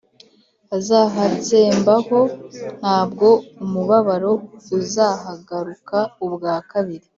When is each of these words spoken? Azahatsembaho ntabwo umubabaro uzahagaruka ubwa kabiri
Azahatsembaho 0.77 2.19
ntabwo 2.79 3.27
umubabaro 3.63 4.31
uzahagaruka 4.77 5.97
ubwa 6.25 6.53
kabiri 6.71 7.07